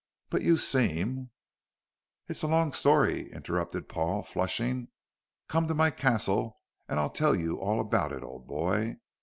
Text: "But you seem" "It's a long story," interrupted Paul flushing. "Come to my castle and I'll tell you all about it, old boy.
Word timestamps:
"But 0.31 0.41
you 0.41 0.57
seem" 0.57 1.29
"It's 2.27 2.41
a 2.41 2.47
long 2.47 2.73
story," 2.73 3.31
interrupted 3.31 3.87
Paul 3.87 4.23
flushing. 4.23 4.87
"Come 5.47 5.67
to 5.67 5.75
my 5.75 5.91
castle 5.91 6.59
and 6.89 6.99
I'll 6.99 7.11
tell 7.11 7.35
you 7.35 7.59
all 7.59 7.79
about 7.79 8.11
it, 8.11 8.23
old 8.23 8.47
boy. 8.47 8.97